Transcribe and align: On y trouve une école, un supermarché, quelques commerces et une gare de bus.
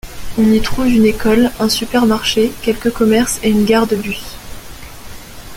On 0.39 0.51
y 0.51 0.59
trouve 0.61 0.87
une 0.87 1.05
école, 1.05 1.51
un 1.59 1.69
supermarché, 1.69 2.51
quelques 2.63 2.89
commerces 2.91 3.39
et 3.43 3.51
une 3.51 3.65
gare 3.65 3.85
de 3.85 3.95
bus. 3.95 4.23